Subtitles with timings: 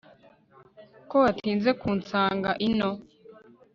[1.09, 2.89] ko watinze kunsanga ino